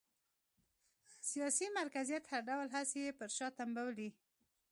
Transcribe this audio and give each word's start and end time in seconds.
سیاسي 1.29 1.67
مرکزیت 1.79 2.23
هر 2.31 2.41
ډول 2.49 2.67
هڅې 2.75 2.99
یې 3.05 3.11
پر 3.19 3.29
شا 3.37 3.47
تمبولې 3.59 4.09